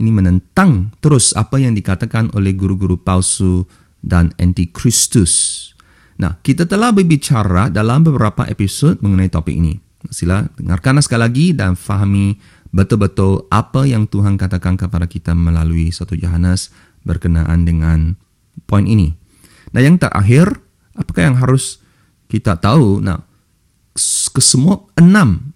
Ini 0.00 0.10
menentang 0.10 0.90
terus 0.98 1.36
apa 1.38 1.60
yang 1.60 1.76
dikatakan 1.76 2.34
oleh 2.34 2.56
guru-guru 2.56 2.98
palsu 2.98 3.62
dan 4.02 4.34
antikristus. 4.40 5.70
Nah, 6.18 6.40
kita 6.42 6.66
telah 6.66 6.90
berbicara 6.90 7.70
dalam 7.70 8.02
beberapa 8.02 8.48
episod 8.50 8.98
mengenai 8.98 9.30
topik 9.30 9.54
ini. 9.54 9.78
Sila 10.10 10.44
dengarkan 10.58 11.00
sekali 11.00 11.20
lagi 11.22 11.46
dan 11.54 11.78
fahami 11.78 12.36
betul-betul 12.74 13.46
apa 13.54 13.86
yang 13.86 14.10
Tuhan 14.10 14.34
katakan 14.34 14.74
kepada 14.74 15.06
kita 15.06 15.30
melalui 15.30 15.94
satu 15.94 16.18
Yohanes 16.18 16.74
berkenaan 17.06 17.62
dengan 17.62 18.18
poin 18.66 18.82
ini. 18.90 19.14
Nah, 19.70 19.78
yang 19.78 19.94
terakhir, 19.94 20.50
apakah 20.98 21.30
yang 21.30 21.38
harus 21.38 21.78
kita 22.26 22.58
tahu? 22.58 22.98
Nah, 22.98 23.22
kesemua 24.34 24.90
enam 24.98 25.54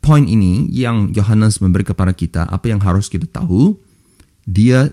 poin 0.00 0.24
ini 0.24 0.64
yang 0.72 1.12
Yohanes 1.12 1.60
memberi 1.60 1.84
kepada 1.84 2.16
kita, 2.16 2.48
apa 2.48 2.72
yang 2.72 2.80
harus 2.80 3.12
kita 3.12 3.28
tahu? 3.28 3.76
Dia 4.48 4.88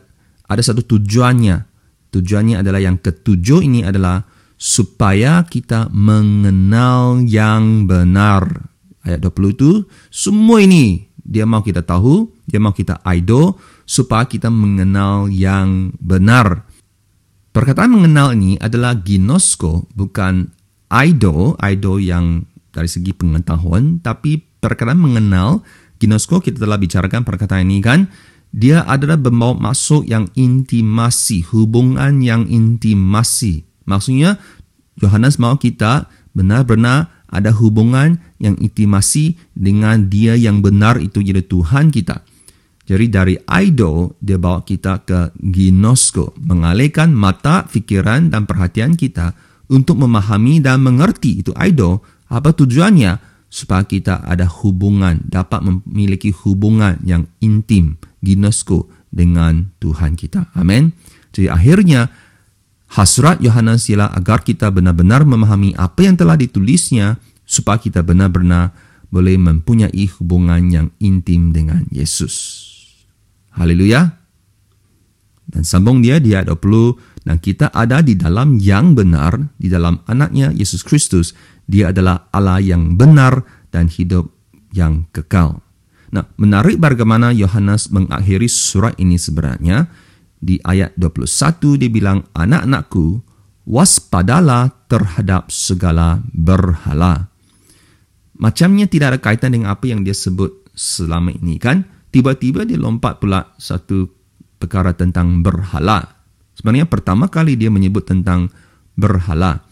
ada 0.52 0.60
satu 0.60 0.84
tujuannya. 0.84 1.64
Tujuannya 2.12 2.60
adalah 2.60 2.84
yang 2.84 3.00
ketujuh 3.00 3.64
ini 3.64 3.88
adalah 3.88 4.28
supaya 4.60 5.48
kita 5.48 5.88
mengenal 5.96 7.24
yang 7.24 7.88
benar. 7.88 8.68
Ayat 9.08 9.24
20 9.24 9.56
itu, 9.56 9.72
semua 10.12 10.60
ini 10.60 11.07
dia 11.28 11.44
mau 11.44 11.60
kita 11.60 11.84
tahu, 11.84 12.32
dia 12.48 12.58
mau 12.58 12.72
kita 12.72 13.04
idol 13.12 13.60
supaya 13.84 14.24
kita 14.24 14.48
mengenal 14.48 15.28
yang 15.28 15.92
benar. 16.00 16.64
Perkataan 17.52 17.92
mengenal 17.92 18.32
ini 18.32 18.56
adalah 18.64 18.96
ginosko, 18.96 19.92
bukan 19.92 20.48
idol, 20.88 21.60
idol 21.60 22.00
yang 22.00 22.48
dari 22.72 22.88
segi 22.88 23.12
pengetahuan, 23.12 24.00
tapi 24.00 24.40
perkataan 24.40 25.02
mengenal, 25.02 25.66
ginosko 26.00 26.40
kita 26.40 26.64
telah 26.64 26.80
bicarakan 26.80 27.28
perkataan 27.28 27.68
ini 27.68 27.84
kan, 27.84 28.08
dia 28.56 28.88
adalah 28.88 29.20
membawa 29.20 29.74
masuk 29.74 30.08
yang 30.08 30.32
intimasi, 30.38 31.44
hubungan 31.52 32.24
yang 32.24 32.48
intimasi. 32.48 33.68
Maksudnya, 33.84 34.40
Yohanes 35.02 35.42
mau 35.42 35.60
kita 35.60 36.08
benar-benar 36.32 37.17
ada 37.28 37.52
hubungan 37.52 38.20
yang 38.40 38.56
intimasi 38.60 39.36
dengan 39.52 40.08
dia 40.08 40.36
yang 40.40 40.64
benar 40.64 41.00
itu 41.00 41.20
jadi 41.20 41.44
Tuhan 41.44 41.92
kita. 41.92 42.24
Jadi 42.88 43.06
dari 43.12 43.36
idol 43.68 44.16
dia 44.24 44.40
bawa 44.40 44.64
kita 44.64 45.04
ke 45.04 45.36
ginosko, 45.36 46.32
mengalihkan 46.40 47.12
mata, 47.12 47.68
fikiran 47.68 48.32
dan 48.32 48.48
perhatian 48.48 48.96
kita 48.96 49.36
untuk 49.68 50.00
memahami 50.00 50.64
dan 50.64 50.80
mengerti 50.80 51.44
itu 51.44 51.52
idol. 51.60 52.00
Apa 52.32 52.56
tujuannya? 52.56 53.20
Supaya 53.48 53.84
kita 53.88 54.28
ada 54.28 54.48
hubungan, 54.48 55.24
dapat 55.24 55.64
memiliki 55.64 56.32
hubungan 56.32 57.00
yang 57.04 57.28
intim, 57.40 57.96
ginosko 58.24 58.92
dengan 59.12 59.72
Tuhan 59.80 60.20
kita. 60.20 60.52
Amin. 60.56 60.92
Jadi 61.32 61.48
akhirnya 61.52 62.12
hasrat 62.92 63.44
Yohanes 63.44 63.88
ialah 63.92 64.12
agar 64.16 64.44
kita 64.44 64.72
benar-benar 64.72 65.28
memahami 65.28 65.76
apa 65.76 66.08
yang 66.08 66.16
telah 66.16 66.40
ditulisnya 66.40 67.20
supaya 67.48 67.80
kita 67.80 68.04
benar-benar 68.04 68.76
boleh 69.08 69.40
mempunyai 69.40 70.06
hubungan 70.20 70.68
yang 70.68 70.88
intim 71.00 71.56
dengan 71.56 71.88
Yesus. 71.92 72.68
Haleluya. 73.56 74.20
Dan 75.48 75.64
sambung 75.64 76.04
dia 76.04 76.20
di 76.20 76.36
ayat 76.36 76.52
20, 76.52 77.24
dan 77.24 77.40
kita 77.40 77.72
ada 77.72 78.04
di 78.04 78.20
dalam 78.20 78.60
yang 78.60 78.92
benar, 78.92 79.56
di 79.56 79.72
dalam 79.72 80.04
anaknya 80.12 80.52
Yesus 80.52 80.84
Kristus. 80.84 81.32
Dia 81.64 81.96
adalah 81.96 82.28
Allah 82.36 82.60
yang 82.60 83.00
benar 83.00 83.48
dan 83.72 83.88
hidup 83.88 84.28
yang 84.76 85.08
kekal. 85.16 85.64
Nah, 86.12 86.28
menarik 86.40 86.80
bagaimana 86.80 87.36
Yohanes 87.36 87.92
mengakhiri 87.92 88.48
surat 88.48 88.96
ini 89.00 89.20
sebenarnya. 89.20 89.88
Di 90.38 90.62
ayat 90.62 90.94
21 90.96 91.82
dia 91.82 91.90
bilang, 91.90 92.26
anak-anakku, 92.38 93.22
waspadalah 93.68 94.72
terhadap 94.88 95.50
segala 95.52 96.24
berhala. 96.32 97.28
Macamnya 98.38 98.86
tidak 98.86 99.18
ada 99.18 99.20
kaitan 99.20 99.58
dengan 99.58 99.74
apa 99.74 99.90
yang 99.90 100.06
dia 100.06 100.14
sebut 100.14 100.70
selama 100.78 101.34
ini 101.34 101.58
kan? 101.58 101.84
Tiba-tiba 102.14 102.64
dia 102.64 102.78
lompat 102.78 103.18
pula 103.18 103.58
satu 103.58 104.08
perkara 104.62 104.94
tentang 104.94 105.42
berhala. 105.42 106.06
Sebenarnya 106.54 106.86
pertama 106.90 107.30
kali 107.30 107.58
dia 107.58 107.74
menyebut 107.74 108.06
tentang 108.06 108.50
berhala. 108.94 109.66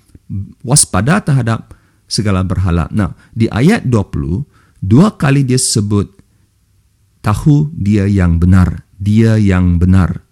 Waspada 0.65 1.21
terhadap 1.21 1.77
segala 2.09 2.41
berhala. 2.41 2.89
Nah 2.89 3.13
di 3.33 3.45
ayat 3.49 3.85
20 3.85 4.81
dua 4.85 5.13
kali 5.17 5.41
dia 5.45 5.57
sebut 5.57 6.09
tahu 7.25 7.73
dia 7.73 8.05
yang 8.05 8.37
benar 8.37 8.85
dia 9.01 9.37
yang 9.41 9.81
benar 9.81 10.24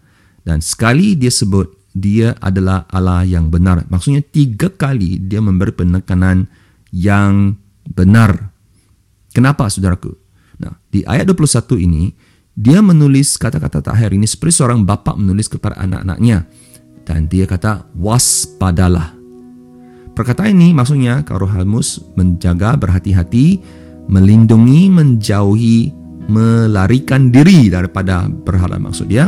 dan 0.43 0.59
sekali 0.59 1.15
dia 1.15 1.31
sebut 1.31 1.71
dia 1.93 2.35
adalah 2.41 2.85
Allah 2.91 3.23
yang 3.23 3.47
benar 3.47 3.85
maksudnya 3.87 4.21
tiga 4.23 4.69
kali 4.71 5.19
dia 5.19 5.39
memberi 5.39 5.71
penekanan 5.73 6.47
yang 6.93 7.57
benar. 7.89 8.53
Kenapa 9.33 9.65
saudaraku? 9.67 10.13
Nah, 10.61 10.77
di 10.93 11.01
ayat 11.03 11.25
21 11.25 11.81
ini 11.81 12.13
dia 12.53 12.85
menulis 12.85 13.33
kata-kata 13.41 13.81
terakhir 13.81 14.13
ini 14.13 14.29
seperti 14.29 14.61
seorang 14.61 14.85
bapak 14.85 15.17
menulis 15.17 15.49
kepada 15.49 15.81
anak-anaknya. 15.81 16.45
Dan 17.03 17.27
dia 17.27 17.43
kata, 17.43 17.89
waspadalah. 17.97 19.11
Perkataan 20.13 20.55
ini 20.55 20.71
maksudnya 20.71 21.25
kalau 21.25 21.49
Halmus 21.49 21.99
menjaga 22.13 22.77
berhati-hati, 22.77 23.59
melindungi, 24.07 24.87
menjauhi, 24.87 25.91
melarikan 26.29 27.33
diri 27.33 27.67
daripada 27.67 28.29
berhala 28.29 28.77
maksud 28.79 29.09
dia. 29.09 29.27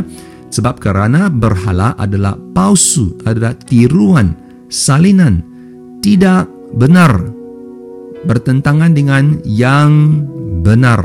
Sebab 0.50 0.78
kerana 0.78 1.26
berhala 1.26 1.98
adalah 1.98 2.38
palsu, 2.54 3.18
adalah 3.26 3.52
tiruan, 3.66 4.38
salinan, 4.70 5.42
tidak 6.00 6.46
benar, 6.74 7.18
bertentangan 8.26 8.94
dengan 8.94 9.42
yang 9.42 10.22
benar. 10.62 11.02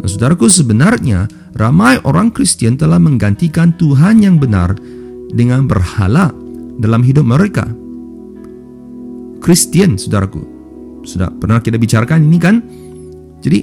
Nah, 0.00 0.08
saudaraku 0.08 0.48
sebenarnya 0.48 1.28
ramai 1.56 2.00
orang 2.04 2.32
Kristen 2.32 2.76
telah 2.76 3.00
menggantikan 3.00 3.72
Tuhan 3.76 4.24
yang 4.24 4.36
benar 4.40 4.76
dengan 5.32 5.64
berhala 5.68 6.32
dalam 6.80 7.04
hidup 7.04 7.24
mereka. 7.24 7.68
Kristen, 9.44 10.00
saudaraku, 10.00 10.40
sudah 11.04 11.28
pernah 11.28 11.60
kita 11.60 11.76
bicarakan 11.76 12.24
ini 12.24 12.38
kan? 12.40 12.56
Jadi 13.44 13.60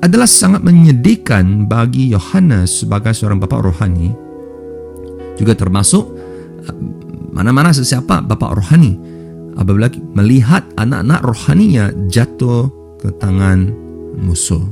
adalah 0.00 0.28
sangat 0.28 0.64
menyedihkan 0.64 1.68
bagi 1.68 2.12
Yohanes 2.12 2.84
sebagai 2.84 3.12
seorang 3.12 3.40
bapak 3.40 3.60
rohani 3.60 4.27
juga 5.38 5.54
termasuk 5.54 6.10
mana-mana 7.30 7.70
sesiapa 7.70 8.26
bapak 8.26 8.58
rohani 8.58 8.98
apabila 9.54 9.86
melihat 10.18 10.66
anak-anak 10.74 11.20
rohaninya 11.22 11.94
jatuh 12.10 12.66
ke 12.98 13.14
tangan 13.22 13.70
musuh. 14.18 14.62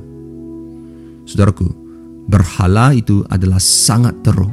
Saudaraku, 1.27 1.71
berhala 2.27 2.95
itu 2.95 3.23
adalah 3.31 3.63
sangat 3.63 4.15
teruk. 4.27 4.51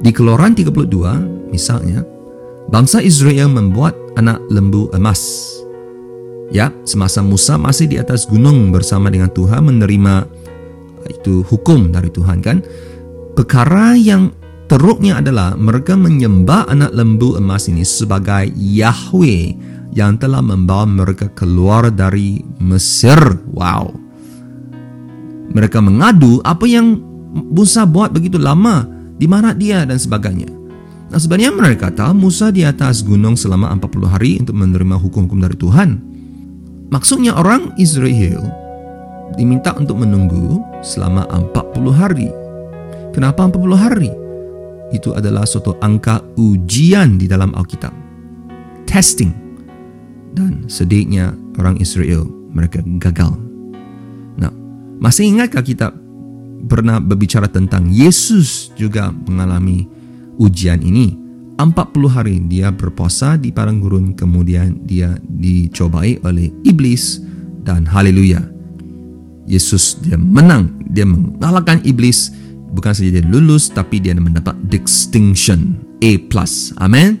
Di 0.00 0.10
Keluaran 0.10 0.54
32 0.54 1.50
misalnya, 1.50 2.02
bangsa 2.70 3.02
Israel 3.02 3.50
membuat 3.50 3.94
anak 4.18 4.42
lembu 4.50 4.90
emas. 4.94 5.22
Ya, 6.50 6.74
semasa 6.82 7.22
Musa 7.22 7.54
masih 7.54 7.86
di 7.86 7.96
atas 7.98 8.26
gunung 8.26 8.74
bersama 8.74 9.06
dengan 9.06 9.30
Tuhan 9.30 9.62
menerima 9.62 10.26
itu 11.06 11.46
hukum 11.46 11.94
dari 11.94 12.10
Tuhan 12.10 12.42
kan. 12.42 12.58
Perkara 13.38 13.94
yang 13.94 14.34
teruknya 14.70 15.18
adalah 15.18 15.58
mereka 15.58 15.98
menyembah 15.98 16.70
anak 16.70 16.94
lembu 16.94 17.34
emas 17.34 17.66
ini 17.66 17.82
sebagai 17.82 18.54
Yahweh 18.54 19.58
yang 19.90 20.14
telah 20.14 20.38
membawa 20.38 20.86
mereka 20.86 21.26
keluar 21.34 21.90
dari 21.90 22.38
Mesir. 22.62 23.18
Wow. 23.50 23.90
Mereka 25.50 25.82
mengadu 25.82 26.38
apa 26.46 26.62
yang 26.70 27.02
Musa 27.34 27.82
buat 27.82 28.14
begitu 28.14 28.38
lama, 28.38 28.86
di 29.18 29.26
mana 29.26 29.50
dia 29.50 29.82
dan 29.82 29.98
sebagainya. 29.98 30.46
Nah 31.10 31.18
sebenarnya 31.18 31.50
mereka 31.50 31.90
tahu 31.90 32.30
Musa 32.30 32.54
di 32.54 32.62
atas 32.62 33.02
gunung 33.02 33.34
selama 33.34 33.74
40 33.74 34.06
hari 34.06 34.38
untuk 34.38 34.54
menerima 34.54 34.94
hukum-hukum 34.94 35.42
dari 35.42 35.58
Tuhan. 35.58 35.98
Maksudnya 36.94 37.34
orang 37.34 37.74
Israel 37.74 38.46
diminta 39.34 39.74
untuk 39.74 39.98
menunggu 39.98 40.62
selama 40.86 41.26
40 41.26 41.90
hari. 41.90 42.30
Kenapa 43.10 43.50
40 43.50 43.74
hari? 43.74 44.29
Itu 44.90 45.14
adalah 45.14 45.46
suatu 45.46 45.78
angka 45.78 46.22
ujian 46.38 47.18
di 47.18 47.30
dalam 47.30 47.54
Alkitab. 47.54 47.94
Testing. 48.86 49.32
Dan 50.34 50.66
sedihnya 50.70 51.34
orang 51.58 51.78
Israel 51.82 52.26
mereka 52.50 52.82
gagal. 53.02 53.34
Nah, 54.38 54.50
masih 55.02 55.30
ingatkah 55.30 55.62
kita 55.62 55.90
pernah 56.66 56.98
berbicara 57.02 57.50
tentang 57.50 57.90
Yesus 57.90 58.70
juga 58.74 59.10
mengalami 59.10 59.86
ujian 60.38 60.82
ini? 60.82 61.18
40 61.60 62.08
hari 62.08 62.40
dia 62.48 62.72
berpuasa 62.72 63.36
di 63.36 63.52
padang 63.52 63.84
gurun 63.84 64.16
kemudian 64.16 64.80
dia 64.88 65.12
dicobai 65.20 66.16
oleh 66.24 66.48
iblis 66.64 67.20
dan 67.60 67.84
haleluya. 67.84 68.40
Yesus 69.44 70.00
dia 70.00 70.16
menang, 70.16 70.72
dia 70.88 71.04
mengalahkan 71.04 71.84
iblis 71.84 72.32
bukan 72.72 72.92
saja 72.94 73.20
dia 73.20 73.24
lulus 73.26 73.68
tapi 73.70 73.98
dia 73.98 74.14
mendapat 74.14 74.54
distinction 74.70 75.76
A+. 76.00 76.16
Amin. 76.80 77.20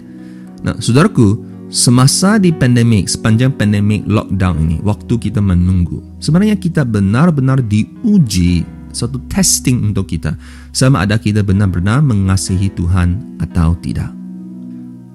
Nah, 0.60 0.76
saudaraku, 0.76 1.40
semasa 1.72 2.36
di 2.36 2.52
pandemik, 2.52 3.08
sepanjang 3.08 3.52
pandemik 3.54 4.04
lockdown 4.08 4.56
ini, 4.68 4.76
waktu 4.84 5.14
kita 5.16 5.40
menunggu, 5.40 6.00
sebenarnya 6.20 6.56
kita 6.56 6.84
benar-benar 6.84 7.64
diuji 7.64 8.64
satu 8.90 9.22
testing 9.30 9.94
untuk 9.94 10.10
kita 10.10 10.34
sama 10.74 11.06
ada 11.06 11.14
kita 11.14 11.46
benar-benar 11.46 12.02
mengasihi 12.02 12.74
Tuhan 12.74 13.38
atau 13.38 13.78
tidak. 13.78 14.10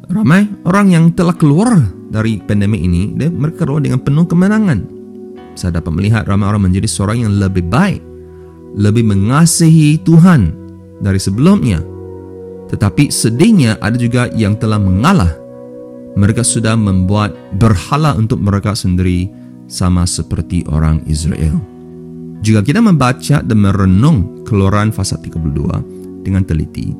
Ramai 0.05 0.47
orang 0.63 0.93
yang 0.93 1.05
telah 1.11 1.35
keluar 1.35 1.75
dari 2.07 2.39
pandemik 2.39 2.79
ini, 2.79 3.11
mereka 3.17 3.65
keluar 3.67 3.81
dengan 3.83 3.99
penuh 3.99 4.23
kemenangan. 4.23 4.79
Saya 5.59 5.81
dapat 5.81 5.91
melihat 5.91 6.23
ramai 6.29 6.47
orang 6.51 6.71
menjadi 6.71 6.87
seorang 6.87 7.25
yang 7.25 7.35
lebih 7.35 7.67
baik 7.67 8.14
lebih 8.75 9.07
mengasihi 9.07 9.99
Tuhan 10.03 10.51
dari 10.99 11.19
sebelumnya. 11.19 11.79
Tetapi 12.69 13.07
sedihnya 13.07 13.79
ada 13.79 13.95
juga 13.95 14.27
yang 14.35 14.59
telah 14.59 14.77
mengalah. 14.77 15.31
Mereka 16.15 16.43
sudah 16.43 16.79
membuat 16.79 17.35
berhala 17.59 18.15
untuk 18.15 18.39
mereka 18.39 18.71
sendiri 18.71 19.27
sama 19.67 20.07
seperti 20.07 20.63
orang 20.71 21.03
Israel. 21.07 21.59
Jika 22.39 22.61
kita 22.61 22.79
membaca 22.79 23.41
dan 23.41 23.57
merenung 23.57 24.45
keluaran 24.45 24.93
pasal 24.95 25.19
32 25.19 26.23
dengan 26.23 26.43
teliti, 26.45 26.93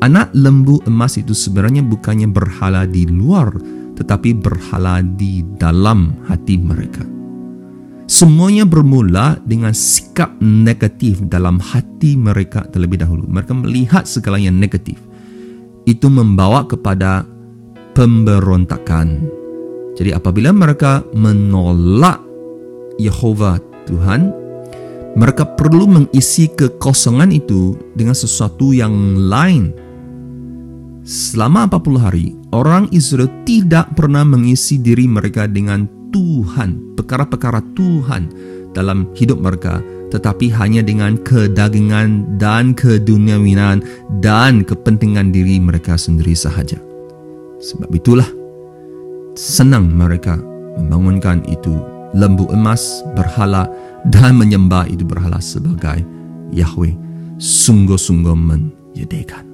anak 0.00 0.32
lembu 0.32 0.80
emas 0.88 1.20
itu 1.20 1.36
sebenarnya 1.36 1.84
bukannya 1.84 2.28
berhala 2.30 2.88
di 2.88 3.04
luar, 3.08 3.52
tetapi 3.98 4.36
berhala 4.36 5.04
di 5.04 5.44
dalam 5.60 6.16
hati 6.28 6.56
mereka. 6.56 7.15
Semuanya 8.06 8.62
bermula 8.62 9.34
dengan 9.42 9.74
sikap 9.74 10.38
negatif 10.38 11.26
dalam 11.26 11.58
hati 11.58 12.14
mereka 12.14 12.62
terlebih 12.70 13.02
dahulu. 13.02 13.26
Mereka 13.26 13.50
melihat 13.50 14.06
segala 14.06 14.38
yang 14.38 14.54
negatif. 14.54 14.94
Itu 15.90 16.06
membawa 16.06 16.62
kepada 16.70 17.26
pemberontakan. 17.98 19.26
Jadi 19.98 20.14
apabila 20.14 20.54
mereka 20.54 21.02
menolak 21.18 22.22
Yehova 23.02 23.58
Tuhan, 23.90 24.30
mereka 25.18 25.42
perlu 25.58 25.90
mengisi 25.90 26.46
kekosongan 26.46 27.34
itu 27.34 27.74
dengan 27.98 28.14
sesuatu 28.14 28.70
yang 28.70 29.18
lain. 29.26 29.74
Selama 31.02 31.66
40 31.66 31.98
hari, 31.98 32.26
orang 32.54 32.86
Israel 32.94 33.32
tidak 33.42 33.98
pernah 33.98 34.22
mengisi 34.22 34.78
diri 34.78 35.10
mereka 35.10 35.50
dengan 35.50 35.88
Tuhan, 36.16 36.96
perkara-perkara 36.96 37.60
Tuhan 37.76 38.32
dalam 38.72 39.12
hidup 39.12 39.36
mereka, 39.36 39.84
tetapi 40.08 40.48
hanya 40.48 40.80
dengan 40.80 41.20
kedagingan 41.20 42.40
dan 42.40 42.72
keduniawinan 42.72 43.84
dan 44.24 44.64
kepentingan 44.64 45.28
diri 45.28 45.60
mereka 45.60 46.00
sendiri 46.00 46.32
sahaja. 46.32 46.80
Sebab 47.60 47.92
itulah 47.92 48.24
senang 49.36 49.92
mereka 49.92 50.40
membangunkan 50.80 51.44
itu 51.52 51.76
lembu 52.16 52.48
emas 52.48 53.04
berhala 53.12 53.68
dan 54.08 54.40
menyembah 54.40 54.88
itu 54.88 55.04
berhala 55.04 55.36
sebagai 55.36 56.00
Yahweh 56.48 56.96
sungguh-sungguh 57.36 58.32
menyedihkan. 58.32 59.44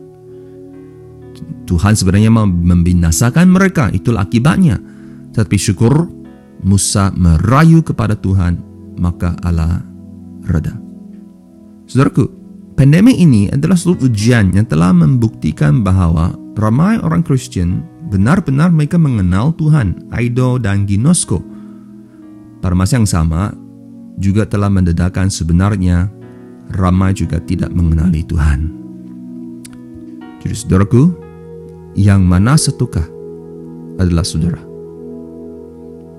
Tuhan 1.67 1.99
sebenarnya 1.99 2.31
membinasakan 2.31 3.51
mereka, 3.51 3.91
itulah 3.91 4.23
akibatnya. 4.23 4.79
Tetapi 5.35 5.57
syukur 5.59 6.22
Musa 6.63 7.11
merayu 7.15 7.83
kepada 7.83 8.15
Tuhan, 8.15 8.59
maka 8.99 9.35
Allah 9.43 9.83
reda. 10.47 10.79
Saudaraku, 11.91 12.31
pandemi 12.79 13.19
ini 13.19 13.51
adalah 13.51 13.75
suatu 13.75 14.07
ujian 14.07 14.55
yang 14.55 14.67
telah 14.67 14.95
membuktikan 14.95 15.83
bahawa 15.83 16.33
ramai 16.55 17.03
orang 17.03 17.27
Kristen 17.27 17.83
benar-benar 18.09 18.71
mereka 18.71 18.97
mengenal 18.97 19.53
Tuhan, 19.59 20.09
Aido 20.15 20.57
dan 20.63 20.87
Ginosko. 20.87 21.43
Pada 22.63 22.79
masa 22.79 23.01
yang 23.01 23.11
sama, 23.11 23.51
juga 24.23 24.47
telah 24.47 24.71
mendedakan 24.71 25.33
sebenarnya 25.33 26.07
ramai 26.79 27.11
juga 27.11 27.43
tidak 27.43 27.75
mengenali 27.75 28.23
Tuhan. 28.23 28.61
Jadi 30.43 30.55
saudaraku, 30.55 31.03
yang 31.99 32.23
mana 32.23 32.55
setukah 32.55 33.05
adalah 33.99 34.25
saudara. 34.25 34.72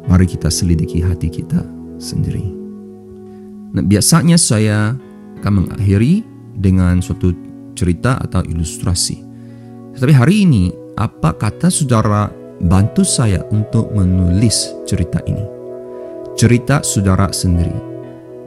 Mari 0.03 0.25
kita 0.27 0.51
selidiki 0.51 0.99
hati 0.99 1.31
kita 1.31 1.63
sendiri. 1.95 2.43
Nah, 3.73 3.81
biasanya 3.81 4.35
saya 4.35 4.93
akan 5.41 5.65
mengakhiri 5.65 6.21
dengan 6.59 6.99
suatu 6.99 7.33
cerita 7.73 8.19
atau 8.21 8.45
ilustrasi. 8.45 9.17
Tetapi 9.97 10.13
hari 10.13 10.45
ini, 10.45 10.69
apa 10.99 11.33
kata 11.33 11.73
saudara 11.73 12.29
bantu 12.61 13.01
saya 13.01 13.41
untuk 13.49 13.89
menulis 13.95 14.69
cerita 14.85 15.23
ini? 15.25 15.43
Cerita 16.37 16.81
saudara 16.81 17.29
sendiri. 17.33 17.93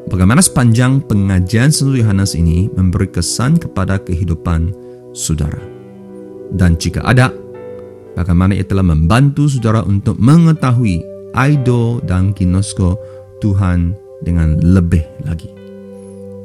bagaimana 0.06 0.38
sepanjang 0.38 1.02
pengajian 1.02 1.74
Santo 1.74 1.98
Yohanes 1.98 2.38
ini 2.38 2.70
memberi 2.78 3.10
kesan 3.10 3.58
kepada 3.58 3.98
kehidupan 3.98 4.70
saudara. 5.10 5.58
Dan 6.54 6.78
jika 6.78 7.02
ada, 7.02 7.34
bagaimana 8.14 8.54
ia 8.54 8.62
telah 8.62 8.86
membantu 8.86 9.50
saudara 9.50 9.82
untuk 9.82 10.14
mengetahui 10.22 11.02
Aido 11.36 12.00
dan 12.02 12.32
Ginosko 12.32 12.96
Tuhan 13.44 13.92
dengan 14.24 14.56
lebih 14.58 15.04
lagi. 15.28 15.52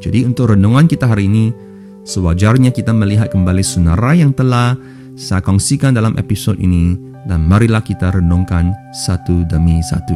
Jadi 0.04 0.28
untuk 0.28 0.52
renungan 0.52 0.86
kita 0.86 1.08
hari 1.08 1.32
ini, 1.32 1.56
sewajarnya 2.04 2.76
kita 2.76 2.92
melihat 2.92 3.32
kembali 3.32 3.64
sunara 3.64 4.12
yang 4.14 4.36
telah 4.36 4.76
saya 5.16 5.40
kongsikan 5.40 5.96
dalam 5.96 6.20
episod 6.20 6.60
ini 6.60 7.00
dan 7.26 7.48
marilah 7.48 7.82
kita 7.82 8.12
renungkan 8.12 8.76
satu 8.92 9.48
demi 9.48 9.80
satu. 9.86 10.16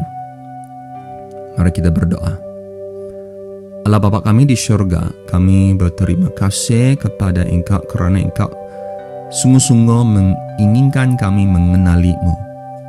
Mari 1.56 1.72
kita 1.72 1.88
berdoa. 1.88 2.36
Allah 3.86 4.02
Bapa 4.02 4.18
kami 4.20 4.44
di 4.44 4.58
syurga, 4.58 5.08
kami 5.30 5.72
berterima 5.78 6.28
kasih 6.34 6.98
kepada 6.98 7.46
Engkau 7.46 7.80
kerana 7.86 8.18
Engkau 8.18 8.50
sungguh-sungguh 9.30 10.02
menginginkan 10.06 11.18
kami 11.18 11.46
mengenalimu, 11.46 12.34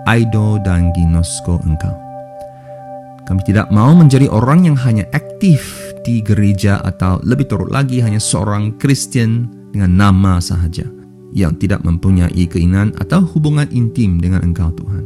Aido 0.08 0.56
dan 0.63 0.96
Ginosko 0.96 1.60
Engkau. 1.67 1.91
Kami 3.28 3.43
tidak 3.43 3.67
mau 3.76 3.91
menjadi 3.91 4.32
orang 4.32 4.63
yang 4.63 4.80
hanya 4.80 5.04
aktif 5.12 5.91
di 6.08 6.24
gereja 6.24 6.80
atau 6.80 7.20
lebih 7.28 7.52
turut 7.52 7.67
lagi 7.67 8.00
hanya 8.00 8.24
seorang 8.24 8.80
Kristen 8.80 9.52
dengan 9.76 10.00
nama 10.00 10.39
sahaja 10.39 10.88
yang 11.36 11.60
tidak 11.60 11.84
mempunyai 11.84 12.48
keinginan 12.48 12.96
atau 13.04 13.20
hubungan 13.36 13.67
intim 13.76 14.15
dengan 14.24 14.48
Engkau 14.48 14.72
Tuhan. 14.80 15.04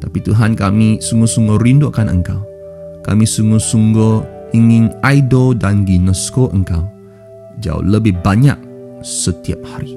Tapi 0.00 0.18
Tuhan 0.24 0.56
kami 0.56 0.96
sungguh-sungguh 1.04 1.60
rindu 1.60 1.92
akan 1.92 2.08
Engkau. 2.08 2.40
Kami 3.04 3.28
sungguh-sungguh 3.28 4.36
ingin 4.56 4.96
Aido 5.04 5.52
dan 5.52 5.84
Ginosko 5.84 6.48
engkau 6.56 6.88
jauh 7.60 7.84
lebih 7.84 8.16
banyak 8.24 8.56
setiap 9.04 9.60
hari. 9.76 9.92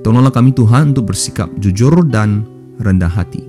Tolonglah 0.00 0.32
kami 0.32 0.54
Tuhan 0.56 0.96
untuk 0.96 1.12
bersikap 1.12 1.50
jujur 1.60 2.06
dan 2.08 2.59
rendah 2.80 3.12
hati. 3.12 3.44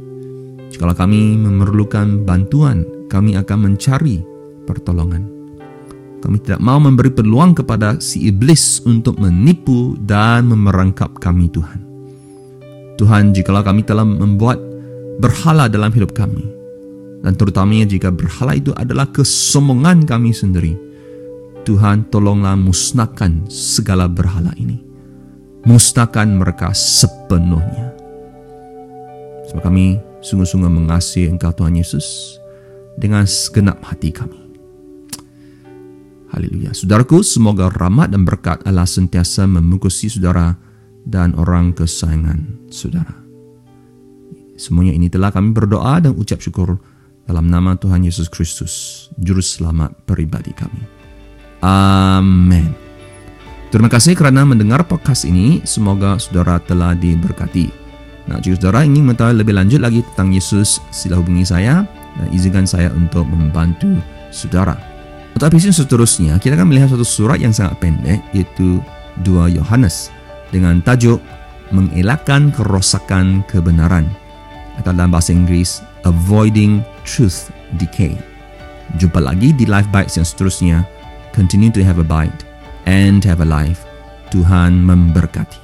Jikalau 0.71 0.95
kami 0.95 1.35
memerlukan 1.35 2.23
bantuan, 2.23 2.87
kami 3.11 3.35
akan 3.35 3.71
mencari 3.71 4.23
pertolongan. 4.63 5.27
Kami 6.21 6.37
tidak 6.37 6.61
mau 6.61 6.77
memberi 6.77 7.09
peluang 7.09 7.57
kepada 7.57 7.97
si 7.97 8.29
iblis 8.29 8.79
untuk 8.85 9.17
menipu 9.17 9.97
dan 10.05 10.47
memerangkap 10.47 11.17
kami 11.17 11.49
Tuhan. 11.49 11.81
Tuhan, 13.01 13.33
jikalau 13.33 13.65
kami 13.65 13.81
telah 13.81 14.05
membuat 14.05 14.61
berhala 15.17 15.65
dalam 15.65 15.89
hidup 15.89 16.13
kami, 16.13 16.45
dan 17.25 17.33
terutamanya 17.33 17.89
jika 17.89 18.13
berhala 18.13 18.53
itu 18.53 18.69
adalah 18.77 19.09
kesombongan 19.09 20.05
kami 20.05 20.29
sendiri. 20.29 20.77
Tuhan 21.65 22.09
tolonglah 22.09 22.57
musnahkan 22.57 23.45
segala 23.49 24.09
berhala 24.09 24.53
ini. 24.57 24.81
Musnahkan 25.61 26.25
mereka 26.41 26.73
sepenuhnya. 26.73 28.00
Sebab 29.51 29.67
kami 29.67 29.99
sungguh-sungguh 30.23 30.71
mengasihi 30.71 31.27
Engkau 31.27 31.51
Tuhan 31.51 31.75
Yesus 31.75 32.39
dengan 32.95 33.27
segenap 33.27 33.83
hati 33.83 34.15
kami. 34.15 34.39
Haleluya. 36.31 36.71
Saudaraku, 36.71 37.19
semoga 37.19 37.67
rahmat 37.67 38.15
dan 38.15 38.23
berkat 38.23 38.63
Allah 38.63 38.87
sentiasa 38.87 39.43
memukusi 39.51 40.07
saudara 40.07 40.55
dan 41.03 41.35
orang 41.35 41.75
kesayangan 41.75 42.71
saudara. 42.71 43.11
Semuanya 44.55 44.95
ini 44.95 45.11
telah 45.11 45.35
kami 45.35 45.51
berdoa 45.51 45.99
dan 45.99 46.15
ucap 46.15 46.39
syukur 46.39 46.79
dalam 47.27 47.51
nama 47.51 47.75
Tuhan 47.75 48.07
Yesus 48.07 48.31
Kristus, 48.31 49.07
Juru 49.19 49.43
Selamat 49.43 49.91
pribadi 50.07 50.55
kami. 50.55 50.79
Amin. 51.59 52.71
Terima 53.67 53.91
kasih 53.91 54.15
kerana 54.15 54.47
mendengar 54.47 54.87
podcast 54.87 55.27
ini. 55.27 55.59
Semoga 55.67 56.15
saudara 56.15 56.63
telah 56.63 56.95
diberkati. 56.95 57.80
Nah, 58.31 58.39
jika 58.39 58.55
saudara 58.63 58.87
ingin 58.87 59.11
mengetahui 59.11 59.43
lebih 59.43 59.59
lanjut 59.59 59.83
lagi 59.83 59.99
tentang 60.15 60.31
Yesus, 60.31 60.79
sila 60.87 61.19
hubungi 61.19 61.43
saya 61.43 61.83
dan 62.15 62.27
izinkan 62.31 62.63
saya 62.63 62.87
untuk 62.95 63.27
membantu 63.27 63.99
saudara. 64.31 64.79
Untuk 65.35 65.51
episode 65.51 65.83
seterusnya, 65.83 66.39
kita 66.39 66.55
akan 66.55 66.71
melihat 66.71 66.95
satu 66.95 67.03
surat 67.03 67.43
yang 67.43 67.51
sangat 67.51 67.75
pendek, 67.83 68.23
yaitu 68.31 68.79
2 69.27 69.51
Yohanes 69.51 70.07
dengan 70.55 70.79
tajuk 70.79 71.19
Mengelakkan 71.71 72.51
Kerosakan 72.51 73.47
Kebenaran 73.47 74.07
atau 74.75 74.91
dalam 74.91 75.11
bahasa 75.11 75.31
Inggris 75.31 75.79
Avoiding 76.03 76.83
Truth 77.07 77.51
Decay. 77.79 78.15
Jumpa 78.99 79.23
lagi 79.23 79.55
di 79.55 79.63
Life 79.63 79.87
Bites 79.87 80.19
yang 80.19 80.27
seterusnya. 80.27 80.83
Continue 81.31 81.71
to 81.71 81.79
have 81.79 81.95
a 81.95 82.03
bite 82.03 82.43
and 82.87 83.23
have 83.23 83.39
a 83.39 83.47
life. 83.47 83.87
Tuhan 84.35 84.83
memberkati. 84.83 85.60